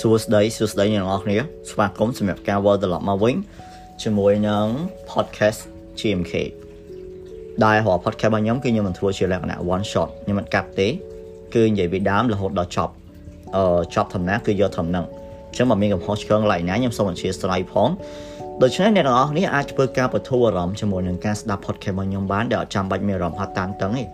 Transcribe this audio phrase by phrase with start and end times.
[0.00, 1.36] សួស្តីសួស្តីអ្នកនរគ្នា
[1.70, 3.34] ស្វាគមន៍សម្រាប់ការវិលត្រឡប់មកវិញ
[4.02, 4.66] ជាមួយនឹង
[5.10, 5.60] podcast
[5.98, 6.34] GMK
[7.64, 10.88] ដែលរាល់ podcast របស់ខ្ញុំគឺខ្ញុំមិនធ្វើជាលក្ខណៈ one shot ខ្ញុំមិនកាត់ទេ
[11.54, 12.92] គឺនិយាយពីដើមរហូតដល់ចប់
[13.56, 13.64] អឺ
[13.94, 15.04] ចប់ធម្មតាគឺយកធម្មហ្នឹង
[15.48, 17.88] អញ្ចឹងបើមានកំហុសឆ្គងកន្លែងណាខ្ញុំសូមអធិស្ឋានផង
[18.62, 24.04] ដូច្នេះអ្នកទាំងអស់គ្នាអាចធ្វើការបទូអារម្មណ៍ជាមួយនឹងការស្ដាប់ podcast របស់ខ្ញុំបានដែលអត់ចាំបាច់មានអារម្មណ៍ហត់តានតឹងទេ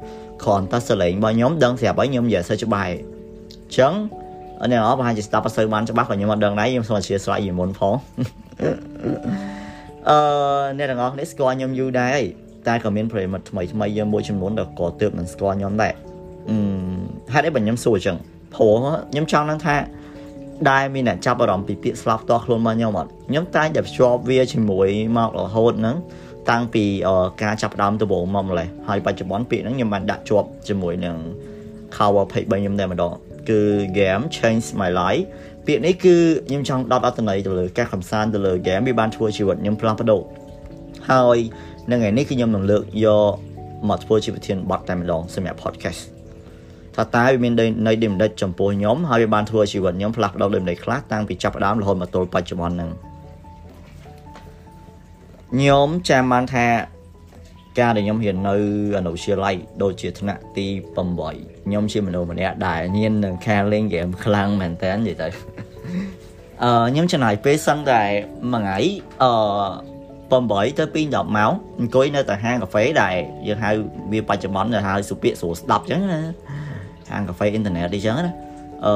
[0.45, 3.93] គ្រាន់តែសលេងរបស់ខ្ញុំដឹងស្រាប់ហើយខ្ញុំនិយាយសើច្បាស់អញ្ចឹង
[4.71, 7.95] អ្នកអរប្រហែលជាស្ដាប់អត់សូវបានច្បាស់ក៏ខ្ញុំអត់ដឹងដែរខ្ញុំសូមអធិស្ឋានយីមុនផង
[10.09, 10.19] អឺ
[10.79, 12.19] អ្នកទាំងអស់គ្នាស្គាល់ខ្ញុំយូរដែរ
[12.69, 15.93] តែក៏មានប្រិមិត្តថ្មីថ្មីយើងមួយចំនួនដែលក៏ទើបមិនស្គាល់ខ្ញុំដែរ
[16.51, 16.59] អឺ
[17.33, 18.17] ហេតុអីបើខ្ញុំសួរអញ្ចឹង
[18.55, 18.75] ព្រោះ
[19.13, 19.77] ខ្ញុំចង់នឹងថា
[20.71, 25.97] ដែលមានអ្នកចាប់អារម្មណ៍ពីពាក្យស្លាប់ផ្ទាល់ខ្លួនមកខ្ញុំអត់ខ្ញុំតែតែភ្ជាប់វាជាមួយមករហូតហ្នឹង
[26.51, 26.85] តាំងពី
[27.43, 31.17] ការចាប់ដើមដំបូងមកម្លេះហើយបច្ចុប្បន្នពាក្យហ្នឹងខ្ញុំបានដាក់ជាប់ជាមួយនឹង
[31.97, 33.13] cover page របស់ខ្ញុំតែម្ដង
[33.49, 33.61] គឺ
[33.99, 35.25] game change my life
[35.67, 36.17] ពាក្យនេះគឺ
[36.49, 40.23] ខ្ញុំចង់ដកអត្ថន័យទៅលើការកំសាន្តទៅលើ game វាបានធ្វើជីវិតខ្ញុំផ្លាស់ប្ដូរ
[41.11, 41.39] ហើយ
[41.91, 43.33] នៅថ្ងៃនេះគឺខ្ញុំនឹងលើកយក
[43.89, 46.01] មកធ្វើជាប្រធានបទតែម្ដងសម្រាប់ podcast
[46.97, 47.53] ថាតើវាមាន
[47.87, 52.91] ន័យដូចម្ដេចចំពោះខ្ញុំហើយវាបានធ្វើជីវិតខ្ញុំផ្លាស់ប្ដូរដូចម្ដេចខ្លះតាំងពីចាប់ផ្ដើមរហូតមកទល់បច្ចុប្បន្នហ្នឹង
[55.53, 56.67] ខ្ញុំចាំបានថា
[57.81, 58.57] ការដែលខ្ញុំរៀននៅ
[58.99, 60.67] អនុវិទ្យាល័យដូចជាថ្នាក់ទី
[61.17, 65.29] 8ខ្ញុំជាមនុស្សម្នាក់ដែលញៀននឹងការលេងហ្គេមខ្លាំងមែនតើនិយាយទៅ
[66.65, 68.03] អឺខ្ញុំចំណាយពេលសឹងតែ
[68.53, 68.79] មួយថ្ងៃ
[69.23, 69.33] អឺ
[70.31, 73.15] 8ទៅ2 10ម៉ោងអង្គុយនៅតែហាងកាហ្វេដែល
[73.49, 73.71] យើងហៅ
[74.13, 76.21] វាបច្ចុប្បន្នដែលហៅសុភាកស្រួលស្ដាប់អញ្ចឹងណា
[77.11, 78.33] ហាងកាហ្វេអ៊ីនធឺណិតអីចឹងណា
[78.87, 78.95] អឺ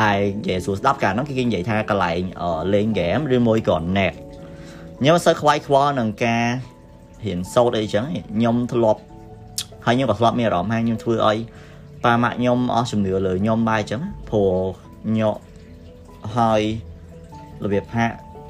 [0.00, 2.20] ដែលនិយាយស្រួលស្ដាប់កាលហ្នឹងគេនិយាយថាកន្លែង
[2.74, 4.14] លេងហ្គេមឬមួយក៏ net
[5.00, 6.44] ខ្ញុំអត់សូវខ្វាយខ្វល់នឹងការ
[7.24, 9.00] រៀនសូត្រអីចឹងខ្ញុំធ្លាប់
[9.86, 11.38] ហើយខ្ញុំក៏ធ្លាប់មានអារម្មណ៍ថាខ្ញុំធ្វើឲ្យ
[12.04, 14.52] ប៉ាម៉ាក់ខ្ញុំអស់ជំនឿលើខ្ញុំដែរចឹងព្រោះ
[15.18, 15.40] ញក់
[16.36, 16.62] ហើយ
[17.64, 18.04] របៀបថា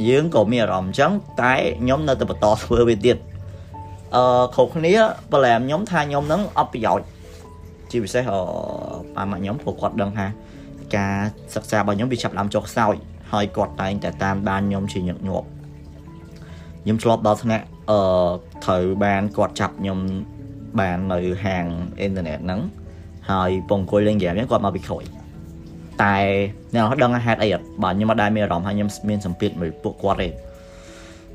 [0.09, 3.17] យើងក៏មានអារម្មណ៍អញ្ចឹងតែខ្ញុំនៅតែបន្តធ្វើវាទៀត
[4.17, 4.95] អឺគ្រប់គ្នា
[5.33, 7.07] ប្រឡែមខ្ញុំថាខ្ញុំនឹងអត់ប្រយោជន៍
[7.91, 8.41] ជាពិសេសអឺ
[9.15, 10.27] ប៉ាម៉ាក់ខ្ញុំព្រោះគាត់ដឹងថា
[10.97, 11.17] ការ
[11.55, 12.95] សិក្សារបស់ខ្ញុំវាចាប់ដើមចុះខ្សោយ
[13.33, 15.47] ហើយគាត់តែងតែតាមដានខ្ញុំជាញឹកញាប់
[16.85, 18.01] ខ្ញុំធ្លាប់ដល់ថ្នាក់អឺ
[18.65, 19.99] ត្រូវបានគាត់ចាប់ខ្ញុំ
[20.81, 21.65] បាននៅហាង
[21.99, 22.61] អ៊ីនធឺណិតហ្នឹង
[23.31, 25.03] ហើយពងអង្គុយលេងហ្គេមហ្នឹងគាត់មកពីក្រោយ
[26.03, 26.17] តែ
[26.75, 30.29] អ្នកនរដឹងហេតុអីអត់បាទខ្ញុំអត់ដែលមានអារម្មណ៍ថាខ្ញុំមានសម្ពាធមួយពួកគាត់ទេ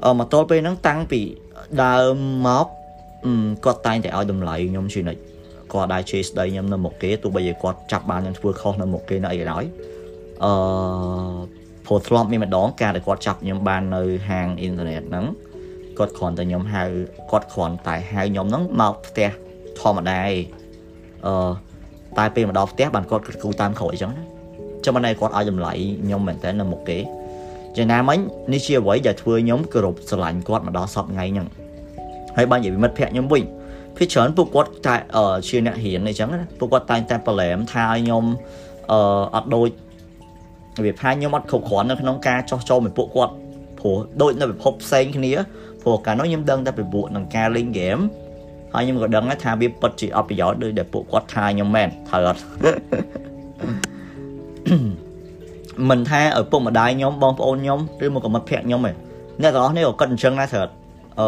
[0.04, 1.22] អឺមកទល់ពេលហ្នឹងតាំងពី
[1.84, 2.16] ដើម
[2.48, 2.68] មក
[3.66, 5.22] គាត់តែងតែឲ្យតម្លៃខ្ញុំជានិច្ច
[5.74, 9.64] គាត់ដែរជេរស្ដីខ្ញុំនៅមុខគេទោះបីជាគាត់ចាប់បានខ្ញុំធ្វើខុសនៅមុខគេនៅអីក៏ដោយ
[10.44, 10.52] អឺ
[11.86, 15.26] ព្រោះធ្លាប់មានម្ដងការដែលគាត់ចាប់ខ្ញុំបាននៅហាងអ៊ីនធឺណិតហ្នឹង
[15.98, 16.84] គាត់គ្រាន់តែខ្ញុំហៅ
[17.32, 19.30] គាត់គ្រាន់តែហៅខ្ញុំហ្នឹងមកផ្ទះ
[19.80, 20.32] ធម្មតាឯង
[21.26, 21.52] អឺ
[22.18, 24.24] តែពេលមកដល់ផ្ទះបានគាត់គិតគូរតាមក្រោយអញ្ចឹងណា
[24.86, 25.74] ចាំមិនឲ្យគាត់ឲ្យចម្លៃ
[26.04, 27.00] ខ្ញុំមែនតើនៅមុខគេ
[27.78, 28.18] យ៉ាងណាមិញ
[28.54, 31.48] នេះជាអ្វីដែលធ្វើខ្ញុំគោរពស្រឡាញ់គាត់មកដល់សពថ្ងៃហ្នឹង
[32.38, 33.44] ហើយបាននិយាយមិត្តភក្តិខ្ញុំវិញ
[33.98, 34.96] ភាគច្រើនពួកគាត់តែ
[35.48, 38.24] ជាអ្នករៀនអីចឹងណាពួកគាត់តែងតែប្រឡែមថាឲ្យខ្ញុំ
[38.92, 39.00] អឺ
[39.36, 39.68] អត់ដូច
[40.86, 43.34] វាថាខ្ញុំអត់គ្រប់គ្រាន់នៅក្នុងការចោះចូលមួយពួកគាត់
[43.80, 45.34] ព្រោះដូចនៅពិភពផ្សេងគ្នា
[45.84, 47.98] ព្រោះកាលនោះខ្ញុំដឹងតែពីពួកនឹងការលេងហ្គេម
[48.74, 52.42] ហើយខ្ញុំក៏ដឹងថាវាពិតជាអត់ប្រយោជន៍ដូចដែលពួកគាត់ថាខ្ញុំមែនត្រូវអត់
[55.90, 58.92] មិនថាឪពុកម្ដាយខ្ញុំបងប្អូនខ្ញុំឬមកមិត្តភក្តិខ្ញុំទេ
[59.42, 60.68] អ្នកទាំងអស់នេះក៏គិតអញ្ចឹងដែរត្រូវ
[61.20, 61.22] អ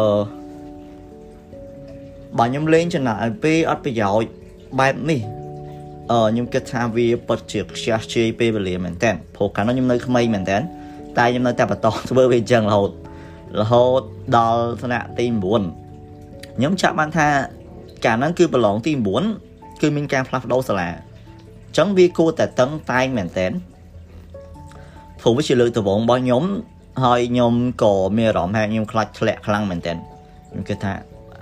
[2.38, 4.28] បើខ្ញុំលេងចំណាយពេលអត់ប្រយោជន៍
[4.78, 5.45] បែបនេះអឺ
[6.10, 10.58] ខ្ញុំគិតថាវាពិតជាខ្ជះជាយពេលវេលាមែនតើព្រោះកាលនោះខ្ញុំនៅក្មេងមែនតើ
[11.18, 12.90] តែខ្ញុំនៅតែបន្តធ្វើវាអញ្ចឹងរហូត
[13.60, 14.02] រហូត
[14.36, 15.26] ដល់ថ្នាក់ទី
[15.90, 17.28] 9ខ្ញុំចាក់បានថា
[18.04, 18.92] កាលហ្នឹងគឺប្រឡងទី
[19.36, 23.46] 9គឺមានការផ្លាស់ប្ដូរសាលាអញ្ចឹងវាគួរតែតឹងតែងមែនតើ
[25.20, 26.44] ព្រោះវាជាលើកដំបូងរបស់ខ្ញុំ
[27.04, 27.52] ហើយខ្ញុំ
[27.82, 30.92] ក៏មានអារម្មណ៍ថាខ្ញុំខ្លាចធ្លាក់ខ្លាំងមែនតើខ្ញុំគិតថា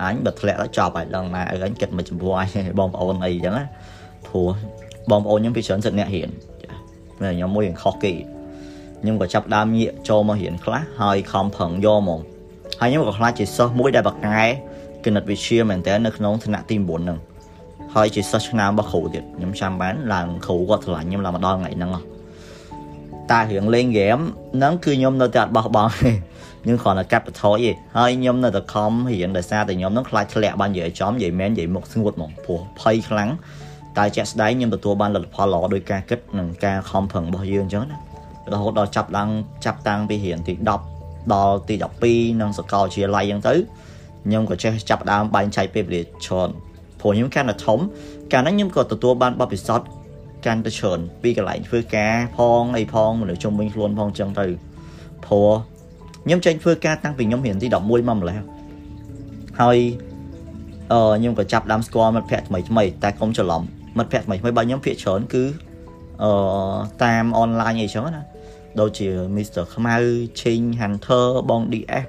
[0.03, 3.65] អញបើធ្លាក់ទៅចប់ហើយដល់ណាអញគិតមកចំពោះអញបងប្អូនអីអញ្ចឹងណា
[4.35, 4.51] ព្រោះ
[5.11, 6.29] បងប្អូនខ្ញុំពីច្រើនសិតអ្នករៀន
[6.63, 6.71] ចា
[7.35, 8.13] ខ្ញុំមួយខុសគេ
[9.01, 12.21] ខ្ញុំក៏ចាប់ដើមងាកចូលមករៀនខ្លះហើយខំប្រឹងយកមក
[12.81, 14.43] ហើយខ្ញុំក៏ខ្លាចជាសិស្សមួយដែលបកកែ
[15.05, 17.19] គណិតវិទ្យាមែនតើនៅក្នុងថ្នាក់ទី9ហ្នឹង
[17.95, 21.91] ហើយជាសិស្សឆ្នាំរបស់គ្រូទៀតខ្ញុំចាំបានឡើងគ្រូគាត់ឆ្លាញ់ខ្ញុំឡើងមកដល់ថ្ងៃហ្នឹង
[23.31, 24.19] តែរឿងលេងហ្គេម
[24.57, 26.11] ហ្នឹងគឺខ្ញុំនៅតែអត់បោះបង់ទេ
[26.63, 33.31] ខ្ញុំគ្រាន់តែកាត់បន្ថយទេហើយខ្ញុំនៅតែខំរៀនដោយសារតែខ្ញុំហ្នឹងខ្លាចធ្លាក់បាននិយាយចំនិយាយមែននិយាយមុខស្ងួតហ្មងព្រោះភ័យខ្លាំង
[33.99, 37.99] តែជាក់ស្ដែងខ្ញុំទទួលបានលទ្ធផលល្អដោយការគិតនិងការខំប្រឹងរបស់យើងអញ្ចឹងណា
[38.53, 39.29] រហូតដល់ចាប់ឡើង
[39.65, 41.75] ចាប់តាំងពីរៀនទី10ដល់ទី
[42.09, 43.85] 12និងសាកលវិទ្យាល័យអញ្ចឹងទៅ
[44.27, 46.49] ខ្ញុំក៏ចេះចាប់ដើមបែងចែកពេលវេលាច្រើន
[47.01, 47.79] ព្រោះខ្ញុំកាន់តែធំ
[48.33, 49.89] កាលហ្នឹងខ្ញុំក៏ទទួលបានបទពិសោធន៍
[50.47, 54.47] កាន់តែច្រើនពីកន្លែងធ្វើការផងអីផងមនុស្សជុំវិញខ្លួនផងចឹងទៅ
[55.25, 55.49] ព្រោះ
[56.25, 58.39] ខ្ញុំចេញធ្វើការតាំងពីខ្ញុំរៀនទី11មកម្លេះ
[59.61, 59.79] ហើយ
[60.93, 63.63] អឺខ្ញុំក៏ចាប់ដើមស្គាល់មិត្តភ័ក្តិថ្មីថ្មីតែកុំច្រឡំ
[63.99, 65.45] មិត្តភ័ក្តិថ្មីថ្មីរបស់ខ្ញុំភាគច្រើនគឺ
[66.23, 66.31] អឺ
[67.05, 68.23] តាមអនឡាញអីចឹងណា
[68.81, 69.97] ដូចជា Mr ខ្មៅ
[70.41, 72.05] Ching Hunter បង DS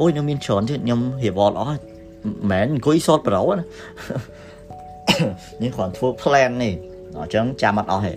[0.00, 1.80] អូយនៅមានច្រើនទៀតខ្ញុំរៀបអត់អស់
[2.26, 3.64] មិនមែនអង្គុយសតប្រូណា
[5.62, 6.72] នេះគ្រាន់ធ្វើ plan នេះ
[7.18, 8.14] អញ្ចឹងចាំអត់អស់ទេ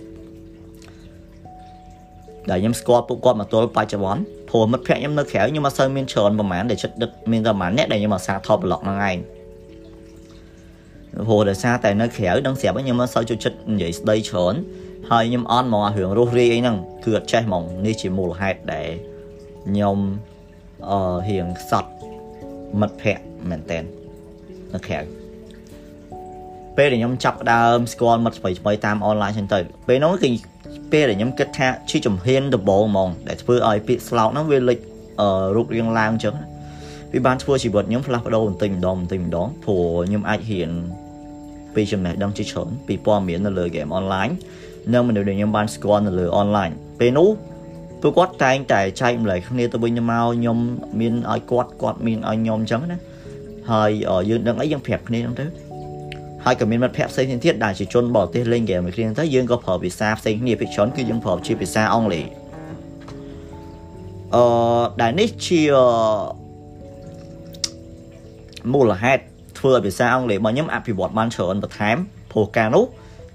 [2.50, 9.16] ដែលខ្ញុំស្គាល់ពួកគាត់មកទល់បច្ចុប្បន្នព្រោះមិត្តភ័ក្តិខ្ញុំនៅក្រៅខ្ញុំអត់សូវមានច្រើនប្រហែលដែលចិត្តដឹកមានតែប្រហែលអ្នកដែលខ្ញុំអាសាថតប្លុកហ្នឹងឯង
[11.12, 14.54] ព្រោះដោយសារតែនៅក្រៅដឹងស្រាប់ខ្ញុំអត់សូវចូលចិត្តនិយាយស្ដីច្រើន
[15.10, 18.88] ហើយខ្ញុំអន់មកអារឿងរស់រាយអីហ្នឹងគឺអត់ចេះហ្មងនេះជាមូលហេតុដែល
[19.66, 19.98] ខ្ញុំ
[20.90, 21.90] អឺរៀងខ្សត់
[22.80, 23.78] មិត្តភ័ក្តិមែនតើ
[24.74, 24.98] នៅក្រៅ
[26.76, 29.58] ពេលដែលខ្ញុំចាប់ដើមស្គាល់មិត្តថ្មីថ្មីតាមអនឡាញចឹងទៅ
[29.88, 30.30] ពេលនោះគឺ
[30.92, 34.78] ពេលដែលខ្ញុំគិតថាជាជំហានដំបូងហ្មងដែលធ្វើឲ្យពាក្យស្លោកហ្នឹងវាលេច
[35.56, 36.34] រូបរាងឡើងចឹង
[37.12, 40.70] វាបានធ្វើជីវិតខ្ញុំផ្លាស់ប្ដូរបន្តិចម្ដងបន្តិចម្ដងព្រោះខ្ញុំអាចហ៊ាន
[41.74, 44.32] ពីចំណេះដឹងជាច្រើនពីព័ត៌មាននៅលើ game online
[44.92, 47.28] និងមនុស្សដែលខ្ញុំបានស្គាល់នៅលើ online ពេលនោះ
[48.00, 50.58] ពួកគាត់តែងតែចែកម្លែកគ្នាទៅវិញទៅមកខ្ញុំ
[51.00, 52.98] មានឲ្យគាត់គាត់មានឲ្យខ្ញុំអញ្ចឹងណា
[53.70, 53.90] ហើយ
[54.30, 55.46] យើងដឹងអីយើងប្រាប់គ្នាហ្នឹងទៅ
[56.44, 62.26] ហើយក៏មានមិត្តភ័ក្តិផ្សេងទៀតដែលជាជនបរទេសលេងហ្គេមមួយគ្នាទៅយើងក៏ប្រើភាសាផ្សេងគ្នាភាគច្រើនគឺយើងប្រើជាភាសាអង់គ្លេស
[64.34, 64.44] អឺ
[65.00, 65.60] ដែលនេះជា
[68.74, 69.22] មូលហេតុ
[69.58, 71.96] ធ្វើឲ្យភាសាអង់គ្លេសរបស់ខ្ញុំអភិវឌ្ឍបានច្រើនបន្ថែម
[72.32, 72.84] ព្រោះការនោះ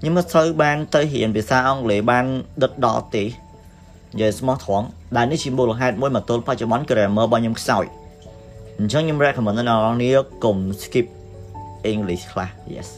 [0.00, 2.24] ខ្ញុំមិនសូវបានទៅរៀនភាសាអង់គ្លេសបាន
[2.62, 4.86] ដិតដល់ទេនិយាយស្មោះត្រង់
[5.16, 7.84] ដែលនេះជាមូលហេតុមួយមកទល់បច្ចុប្បន្ន grammar របស់ខ្ញុំខ្សោយ
[8.78, 11.06] អញ្ចឹងខ្ញុំ recommend ដល់អ្នកនរកុំ skip
[11.92, 12.88] English class yes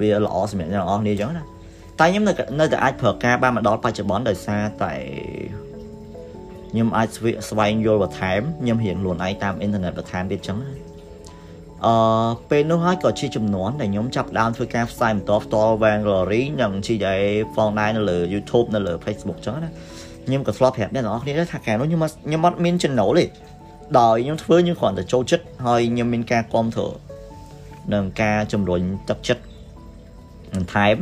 [0.00, 1.42] វាល្អសម្រាប់អ្នកនរគ្នាអញ្ចឹងណា
[2.00, 4.92] តែខ្ញុំនៅនៅតែអាចប្រើការបានមកដល់បច្ចុប្បន្នដោយសារតែ
[6.70, 7.08] ខ្ញុំអាច
[7.48, 10.91] ស្វែងយល់បន្ថែមខ្ញុំរៀនខ្លួនឯងតាមអ៊ីនធឺណិតបន្ថែមទៀតអញ្ចឹងណា
[11.86, 11.94] អឺ
[12.50, 19.70] ពេលនោះហើយក៏ជាចំនួនដែលខ្ញុំចាប់ដើមធ្វើការផ្សាយបន្តផ្ទាល់ Vainglory និង GDA ផងដែរនៅលើ YouTube នៅលើ Facebook អញ្ចឹងណា
[20.26, 23.24] ខ្ញុំក៏ធ្លាប់ប្រាប់អ្នកនរគ្នាថាកាលនោះខ្ញុំខ្ញុំអត់មានចំណូលទេ
[24.00, 26.92] ដោយខ្ញុំធ្វើខ្ញុំគ្រាន់តែចូលចិត្តហើយខ្ញុំមានការគ្រប់គ្រង
[27.94, 29.42] និងការជំរុញទឹកចិត្ត
[30.54, 30.96] បន្ថែម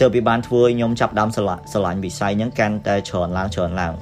[0.00, 1.44] ទើបវាបានធ្វើឲ្យខ្ញុំចាប់ដើមស្រ
[1.84, 3.94] ឡាញ់វិស័យហ្នឹងកាន់តែច្រើនឡើងច្រើនឡើង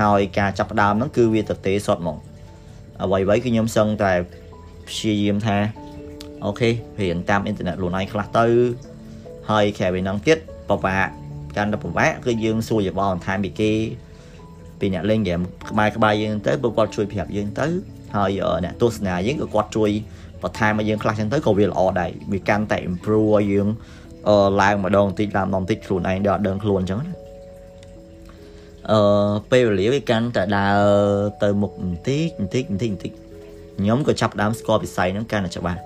[0.00, 2.16] ហើយការចាប់ដើមហ្នឹងគឺវាទៅទេសុតហ្មង
[3.02, 4.12] អ្វីៗគឺខ្ញុំសឹងតែ
[4.88, 5.56] ព្យាយាមថា
[6.44, 6.70] អូខេ
[7.00, 8.46] រៀនតាមអ៊ីនធឺណិតខ្លួនឯងខ្លះទៅ
[9.50, 10.38] ហើយក្រៅពីហ្នឹងទៀត
[10.70, 11.10] បបាក់
[11.56, 13.72] កាន់តែពិបាកគឺយើងសួរយោបល់បន្ថែមពីគេ
[14.80, 15.40] ពីអ្នកលេងហ្គេម
[15.70, 17.66] ក្បែរក្បែរយើងទៅបើគាត់ជួយប្រាប់យើងទៅ
[18.16, 18.30] ហើយ
[18.64, 19.90] អ្នកទស្សនាយើងក៏គាត់ជួយ
[20.42, 23.68] បន្ថែមឲ្យយើងខ្លះចឹងទៅក៏វាល្អដែរវាកាន់តែ improve ឲ្យយើង
[24.28, 27.14] អឺឡើងម្ដងបន្តិចឡើងម្ដងបន្តិចខ្លួនឯងដល់អត់ដឹងខ្លួនអញ្ចឹងណា
[28.90, 29.00] អឺ
[29.50, 30.80] ពេលវេលាវាកាន់តែដើរ
[31.42, 33.12] ទៅមុខបន្តិចបន្តិចបន្តិចបន្តិច
[33.78, 35.80] ខ្ញុំក៏ចាប់ដើមស្គាល់វិស័យហ្នឹងកាន់តែច្បាស់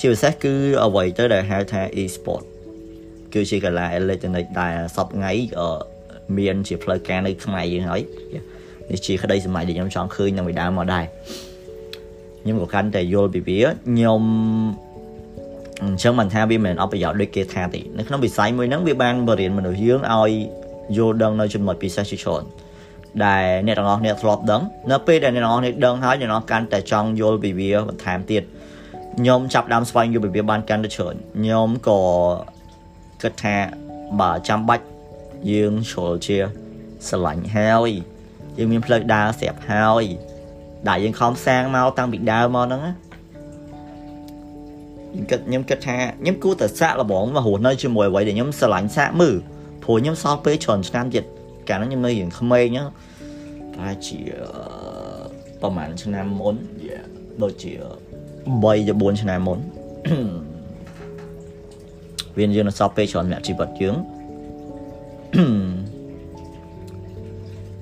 [0.00, 0.52] ជាពិសេសគឺ
[0.84, 2.42] អ្វីទៅដែលហៅថា e-sport
[3.34, 5.32] គឺជាកីឡាអេឡិចត្រូនិកដែលសពថ្ងៃ
[6.38, 8.00] មានជាផ្លូវការនៅខ្មែរយើងហើយ
[8.90, 11.04] នេះជាក្តីសម័យដែលខ្ញុំចង់ឃើញនៅពីដើមមកដែរ
[12.42, 13.58] ខ្ញុំក៏កាន់តែយល់ពីវា
[13.88, 14.22] ខ្ញុំ
[15.82, 20.32] អញ្ចឹងមិនថាវាមិនអត់ប្រយោជន៍ដូចគេថាទេនៅក្នុងវិស័យមួយហ្នឹងវាបានបរៀនមនុស្សយើងឲ្យ
[20.96, 22.42] យល់ដឹងនៅចំណុចពិសេសជាច្រើន
[23.26, 28.42] ដែលអ្នកទាំងអស់គ្នាធ្លាប់ដឹងនៅពេលដែលអ្នកទាំងអស់គ្នាដឹងហើយអ្នកទាំងអស់កាន់តែចង់យល់ពីវាបន្ថែមទៀត
[29.18, 32.00] ខ្ញុំចាប់ដើមស្វែងយល់ពីវាបានកាន់តែច្រើនខ្ញុំក៏
[33.22, 33.56] គិតថា
[34.20, 34.84] បើចាំបាច់
[35.50, 36.38] យើងជ្រុលជា
[37.08, 37.90] ស្រឡាញ់ហើយ
[38.58, 40.04] យើងមានផ្លូវដើរស្រាប់ហើយ
[40.88, 42.92] ដែលយើងខំសាងមកតាំងពីដើមមកហ្នឹងណា
[45.12, 49.36] ខ្ញុំគិតខ្ញុំគិតថាខ្ញុំគួរតែសាក់លបងមករស់នៅជាមួយអ្វីដែលខ្ញុំស្រឡាញ់សាក់មើល
[49.82, 51.24] ព្រោះខ្ញុំសល់ពេលច្រើនឆ្នាំទៀត
[51.68, 52.86] កាលនោះខ្ញុំនៅរៀងក្មេងហ្នឹង
[53.74, 54.20] ប្រហែលជា
[55.60, 56.54] ប្រហែលឆ្នាំមុន
[57.42, 57.72] ដូចជា
[58.36, 59.58] 3ទៅ4ឆ្នាំមុន
[62.36, 63.94] វាយើងនៅសល់ពេលច្រើនសម្រាប់ជីវិតយើង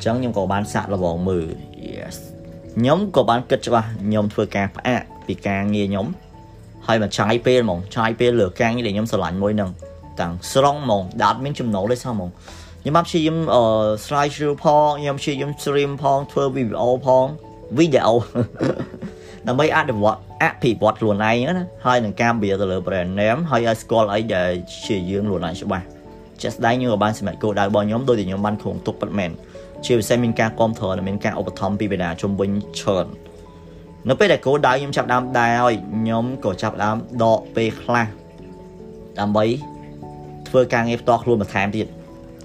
[0.05, 1.47] ចឹងខ្ញុំក៏បានសាក់លបងមើល
[1.90, 2.16] yes
[2.76, 6.07] ខ្ញុំក៏បានគិតច្បាស់ខ្ញុំធ្វើការផ្អាកពីការងារខ្ញុំ
[6.87, 9.71] ហើយមកចាយពេលហ្មងចាយពេលលើការងារដែលខ្ញុំស្រឡាញ់មួយហ្នឹង
[10.21, 12.31] ទាំងស្រុងហ្មងដែលអត់មានចំណូលទេសោះហ្មង
[12.87, 13.62] ខ្ញុំបានព្យាយាមអឺ
[14.05, 17.26] slide show ផងខ្ញុំព្យាយាម stream ផងធ្វើ video ផង
[17.78, 18.14] វីដេអូ
[19.47, 24.50] ដើម្បីអនុវត្តអភិវឌ្ឍខ្លួនឯងណាហើយនឹងការ build ទៅលើ brand name ហើយឲ្យស្គាល់អីដែល
[24.87, 25.85] ជាយើងខ្លួនឯងច្បាស់
[26.43, 29.31] ជាក់ស្ដែងខ្ញុំក៏បានសម្រេចគោលដៅរបស់ខ្ញុំដោយតែខ្ញុំបានគ្រោងទុកពិតមែន
[29.85, 32.50] ជាពិសេសមានការគ្រប់គ្រងនិងមានការឧបត្ថម្ភពីបណ្ដាជំវិញ
[32.81, 33.07] ច្រើន
[34.09, 38.07] នៅពេលដែលគោលដៅខ្ញុំចាប់ដើមដែរហើយខ្ញុំក៏ចាប់ដើមដកពេលខ្លះ
[39.21, 39.45] ដើម្បី
[40.49, 41.87] ធ្វើធ្វើការងារផ្ទាល់ខ្លួនបន្ថែមទៀត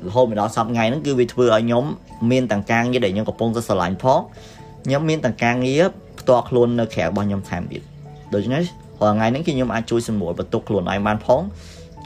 [0.08, 1.86] រហូតមកដល់សប្តាហ៍ថ្ងៃហ្នឹងគឺវាធ្វើឲ្យខ្ញុំ
[2.31, 4.20] មានទាំងការងារដែលខ្ញុំកំពុងតែស្រឡាញ់ផង
[4.86, 5.84] ខ្ញុំមានទាំងការងារ
[6.20, 7.81] ផ្ទាល់ខ្លួននៅក្រៅរបស់ខ្ញុំថែមទៀត
[8.34, 8.63] ដូច្នេះ
[9.01, 11.41] រាល់ថ្ងៃហ្នឹងគឺខ្ញុំអាចជួយសម្រួលបន្ទុកខ្លួនឯងបានផង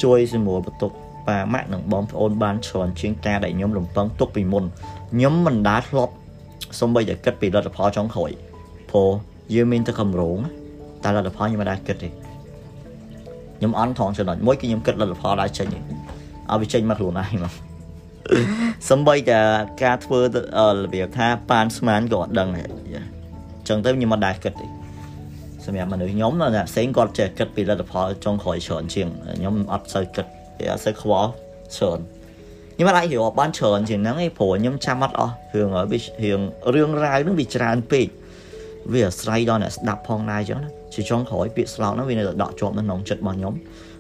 [0.04, 0.92] ជួយសម្រួលបន្ទុក
[1.28, 4.64] ប៉ាម៉ាក់និងបងប្អូនបានច្រើនជាងការដែលខ្ញុំរំពឹងទុកពីមុន
[5.14, 6.14] ខ្ញុំមិនដាល់ធ្លាប់
[6.80, 8.32] សំបីតែគិតពីលទ្ធផលចុងក្រោយ
[8.92, 9.10] ព្រោះ
[9.54, 10.38] យើងមានតែកម្រង
[11.04, 12.10] តែលទ្ធផលខ្ញុំមិនដាល់គិតទេ
[13.58, 15.82] ខ្ញុំអន់ថងចំណុចមួយគឺខ្ញុំគិតលទ្ធផលដែរចេញឲ្យ
[16.62, 17.54] វាចេញមកខ្លួនឯងមក
[18.90, 19.40] សំបីតែ
[19.84, 20.26] ការធ្វើរ
[20.94, 24.68] បៀបថាប៉ានស្មានក៏អត់ដឹងដែរអញ្ចឹងទៅខ្ញុំមិនដែរគិតទេ
[25.66, 29.08] សម្រាប់មនុស្សខ្ញុំណាផ្សេងគាត់ចេះគិតពីលទ្ធផលចុងក្រោយច្រើនជាង
[29.40, 30.26] ខ្ញុំអត់សូវគិត
[30.60, 31.30] វាអត់សូវខ្វល់
[31.76, 32.00] ច្រើន
[32.76, 36.42] ខ្ញុំអាច hiểu បានច្រើនជាងហ្នឹងឯងព្រោះខ្ញុំចាំអត់អស់រឿងវារឿង
[36.74, 38.08] រឿងរ៉ាវហ្នឹងវាច្រើនពេក
[38.94, 43.54] វាអាស្រ័យដល់អ្នកស្ដាប់ផងដែរអញ្ចឹងណាជាចុងក្រោយពាក្យស្លោកហ្នឹងវានៅតែដកជាប់នៅក្នុងចិត្តរបស់ខ្ញុំ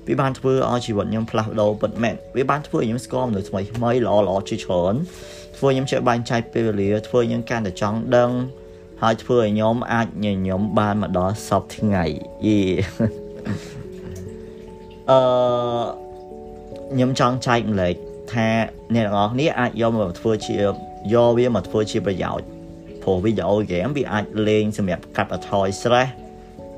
[0.08, 4.96] វាបានធ្វើឲ្យជីវិតខ្ញុំផ្លាស់ប្ដូរពិតមែនវាបានធ្វើឲ្យខ្ញុំស្គាល់មនុស្សថ្មីថ្មីល្អល្អជាច្រើន
[5.58, 8.32] ធ្វើខ្ញុំចេះបែងចែកពេលវេលាធ្វើខ្ញុំកាន់តែចង់ដឹង
[9.02, 12.04] ហើយធ្វើឲ្យខ្ញុំអាចញញឹមបានមកដល់សពថ្ងៃ
[12.46, 12.60] យី
[15.10, 15.20] អឺ
[16.94, 17.96] ខ្ញុំចង់ចែកម្លែក
[18.34, 18.48] ថា
[18.96, 20.56] អ្នកទាំងអស់គ្នាអាចយកមកធ្វើជា
[21.14, 22.48] យកវាមកធ្វើជាប្រយោជន៍
[23.04, 26.10] ព្រោះវីដេអូហ្គេមវាអាចលេងសម្រាប់កាត់បន្ថយ stress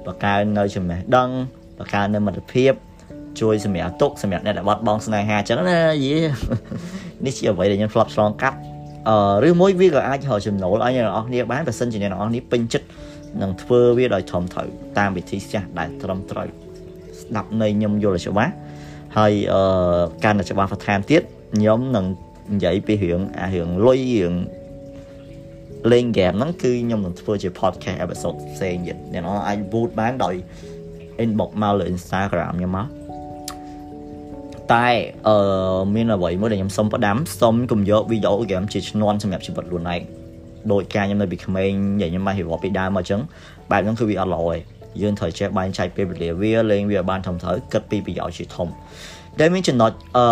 [0.05, 1.29] បង្កើននៅចំណេះដឹង
[1.77, 2.73] បង្កើននៅមិត្តភាព
[3.41, 6.15] ជួយសម្រាប់ទុកសម្រាប់អ្នកដែលបាត់បង់ស្នេហាអញ្ចឹងណាយី
[7.25, 8.57] នេះជាអ្វីដែលខ្ញុំធ្លាប់ឆ្លងកាត់
[9.09, 12.87] អឺឬមួយវាក៏អាចរកចំណូលឲ្យអ្នកនរអស់គ្នាបានបើសិនជាអ្នកនរអស់គ្នាពេញចិត្ត
[13.41, 14.67] នឹងធ្វើវាដោយធំត្រូវ
[14.97, 16.47] តាមវិធីសាស្ត្រដែលត្រឹមត្រូវ
[17.21, 18.53] ស្ដាប់នៃខ្ញុំយល់ឲ្យច្បាស់
[19.17, 21.21] ហើយអឺការតែច្បាស់បន្ថែមទៀត
[21.55, 22.05] ខ្ញុំនឹង
[22.53, 24.33] និយាយពីរឿងអារឿងលុយរឿង
[25.91, 30.35] លេងហ្គេមហ្នឹងគឺខ្ញុំនឹងធ្វើជា podcast episode ផ្សេងទៀតអ្នកនរអាច vote បានដោយ
[31.23, 32.87] inbox មកលើ Instagram ខ្ញុំមក
[34.73, 34.87] តែ
[35.27, 40.01] អឺមានអ្វីមួយដែលខ្ញុំសុំផ្ដាំសុំកុំយកវីដេអូហ្គេមជាឈ្នន់សម្រាប់ជីវិតខ្លួនឯង
[40.71, 43.21] ដោយការខ្ញុំនៅពីក្មេងនិយាយខ្ញុំមករៀបរាប់ពីដើមមកអញ្ចឹង
[43.71, 44.57] បែបហ្នឹងគឺវាអត់ល្អទេ
[45.01, 48.67] យើងត្រូវចេះបែងចែកពេលវេលាវាលេងវាបានធំត្រូវគិតពីប្រយោជន៍ជាធំ
[49.39, 50.25] ដែលមានចំណុចអឺ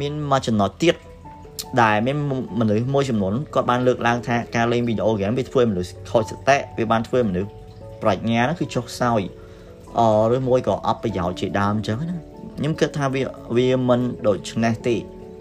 [0.00, 0.94] មានមួយចំណុចទៀត
[1.82, 2.16] ដែលមាន
[2.60, 7.50] មនុស្សមួយចំនួនគាត់បានលើកឡើងថាការលេងវីដេអូហ្គេមវាធ្វើឲ្យមនុស្សខូចសតិវាបានធ្វើឲ្យមនុស្ស
[8.02, 9.20] ប្រាជ្ញាហ្នឹងគឺចុះខ្សោយ
[9.98, 12.29] អឺឬមួយក៏អត់ប្រយោជន៍ជាដើមអញ្ចឹងណា
[12.60, 13.22] ខ្ញុំគិតថាវា
[13.56, 14.94] វាមិនដូច្នេះទេ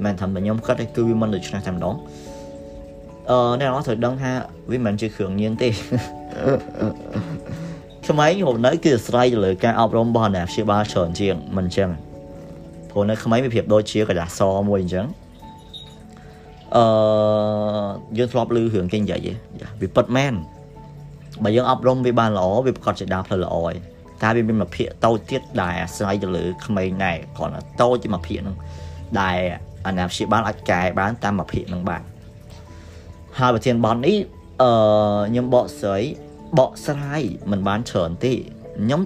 [0.04, 1.96] មិនថាខ្ញុំគិតទេគឺវាមិនដូច្នេះតែម្ដង
[3.30, 4.32] អឺអ្នកនរត្រូវដឹងថា
[4.72, 5.70] វាមិនជាគ្រឿងញៀនទេ
[8.08, 11.90] ខ្មែរហូបនៅគឺអាស្រ័យទៅលើការអប់រំរបស់អ្នកព្យាបាលច្រើនជាងមិនអញ្ចឹង
[12.90, 15.06] ព្រោះនៅខ្មែរវាប្រៀបដូចជាកលាសមួយអញ្ចឹង
[16.76, 16.86] អឺ
[18.18, 19.28] យើងធ្លាប់ឮរឿងគេនិយាយ
[19.82, 20.34] វាពិតមែន
[21.44, 23.76] បើយើងអប់រំវាបានល្អវាប្រកាសជាដើរផ្លូវល្អហើយ
[24.24, 28.58] តែវាមានមួយភាគតូចទៀតដែលអាស្រ័យទៅលើក្មេងដែរគ្រាន់តែតូចជាមួយភាគហ្នឹង
[29.22, 29.40] ដែល
[29.88, 32.02] អាណាព្យាបាលអាចកែបានតាមមួយភាគហ្នឹងបាន
[33.40, 34.18] ហើយប្រធានបទនេះ
[34.62, 34.72] អឺ
[35.30, 36.04] ខ្ញុំបកស្រាយ
[36.60, 37.22] បកស្រាយ
[37.52, 39.02] មិនបានច្រើនទេខ្ញុំ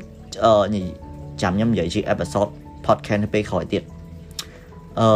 [0.46, 0.84] អឺ
[1.42, 2.52] ចាំខ្ញុំនិយាយជា episode
[2.86, 3.84] podcast ទៅពេលក្រោយទៀត
[5.00, 5.10] អឺ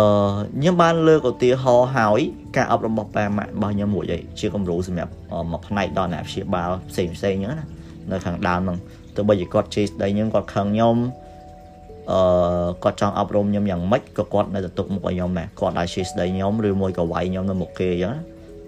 [0.60, 2.20] ខ្ញុំបានលើកឧទាហរណ៍ហើយ
[2.56, 5.12] ការអប់រំរបស់ប៉ាម៉ាក់របស់ខ្ញុំមួយឯងជាគំរូសម្រាប់
[5.52, 7.68] មួយផ្នែកដល់អ្នកព្យាបាលផ្សេងផ្សេងអញ្ចឹងណា
[8.12, 8.78] នៅខាងដើមហ្នឹង
[9.18, 10.98] ទោះបីជាគាត់ជេរស្ដីខ្ញុំគាត់ខឹងខ្ញុំ
[12.12, 18.16] អឺគាត់ចង់អប់រំខ្ញុំយ៉ាងម៉េចក៏គាត់នៅតែទុកមុខឲ្យខ្ញុំដែរគាត់ដែរជេរស្ដីខ្ញុំឬមួយក៏វាយខ្ញុំនៅមុខគេអញ្ចឹង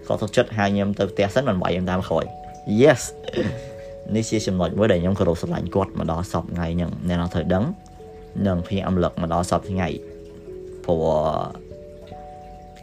[0.06, 2.24] គាត់ទុកចិត្តហៅខ្ញុំទៅផ្ទះសិនមិនវាយខ្ញុំតាមក្រោយ
[2.80, 3.02] Yes
[4.14, 7.64] នេះជាចំណុចមួយដែលខ្ញុំគោរពស្រឡាញ់គាត់មកដល់សពថ្ងៃហ្នឹងអ្នកនរត្រូវដឹង
[8.46, 9.88] និងភ្ញាក់រំលឹកមកដល់សពថ្ងៃ
[10.84, 11.04] ព្រោះ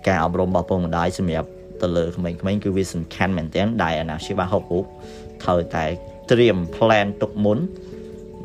[0.07, 1.50] ការអប់រំរបស់ពុកម្ដាយសម្រាប់
[1.81, 4.86] ទៅលើក្មេងៗគឺវាសំខាន់មែនទែនដែលអាណាព្យាបាលហុករូប
[5.43, 5.86] ត្រូវតែ
[6.31, 7.60] ត្រៀម plan ទុកមុន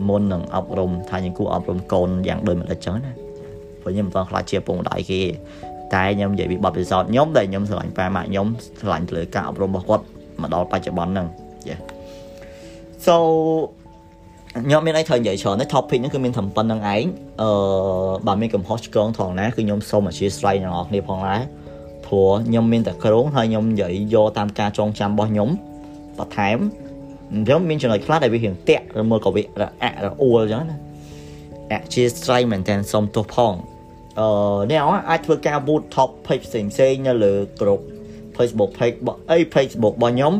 [0.08, 3.12] មុននឹងអប់រំថាយើងគួរអប់រំកូនយ៉ាងដូចម្ដេចចឹងណា
[3.80, 5.20] ព្រោះខ្ញុំមិនទាន់ខ្លាចជាពុកម្ដាយគេ
[5.94, 8.46] តែខ្ញុំនិយាយពីបទពិសោធន៍ខ្ញុំដែលខ្ញុំស្រឡាញ់ប៉ាម៉ាក់ខ្ញុំ
[8.80, 10.04] ស្រឡាញ់ទៅលើការអប់រំរបស់គាត់
[10.40, 11.26] មកដល់បច្ចុប្បន្នហ្នឹង
[11.68, 11.80] Yeah
[13.06, 13.14] so
[14.66, 17.04] ខ្ញុំមានអីត្រូវនិយាយច្រើនទេ topic ហ្នឹងគឺមានតែប៉ុណ្្នឹងឯង
[17.42, 17.50] អឺ
[18.26, 21.40] បើមានកំហុសឆ្គងថងណាគឺខ្ញុំសូមអធិស្ឋានអ្នកនរគ្នាផងដែរ
[22.06, 25.48] ព្រោះខ្ញុំមានតែក្រុងហើយខ្ញុំនិយាយយកតាមការចងចាំរបស់ខ្ញុំ
[26.18, 26.58] បន្ថែម
[27.32, 29.46] អញ្ចឹងមានចំណុចខ្លះដែលវារៀងតាក់ឬមើលក៏វារ
[29.82, 30.78] អាក់រអួលអញ្ចឹងណា
[31.72, 33.54] អាក់ជា strike មែនតើសុំទោសផង
[34.20, 34.28] អឺ
[34.70, 37.80] អ្នកអាចធ្វើការ boot top page ផ្សេងផ្សេងនៅលើ group
[38.36, 38.96] Facebook page
[39.30, 40.34] អី Facebook របស់ខ្ញុំ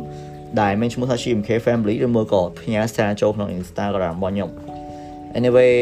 [0.61, 4.51] ដែលមានឈ្មោះថា CMK Family ឬមើលក៏ផ្ញើសារចូលក្នុង Instagram របស់ខ្ញុំ
[5.39, 5.75] Anyway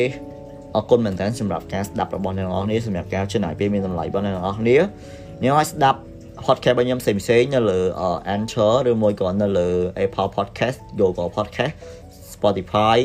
[0.77, 4.77] អរគុណមែនតើសម្រាប់ការស្ដាប់របស់អ្នកនរគ្នាសម្រាប់ការចំណាយពេលមានតម្លៃរបស់អ្នកនរគ្នា
[5.39, 6.01] ខ្ញុំឲ្យស្ដាប់
[6.47, 7.81] podcast របស់ខ្ញុំផ្សេងផ្សេងនៅលើ
[8.35, 9.69] Anchor ឬមួយក៏នៅលើ
[10.05, 11.75] Apple Podcast Google Podcast
[12.35, 12.99] Spotify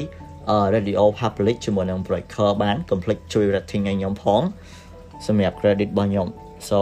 [0.74, 4.42] Radio Public ជាមួយនឹង Breaker បាន complete ជួយ rating ឲ្យខ្ញុំផង
[5.28, 6.28] សម្រាប់ credit របស់ខ្ញុំ
[6.70, 6.80] so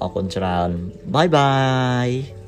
[0.00, 0.70] អរគុណច្រើន
[1.14, 2.39] bye bye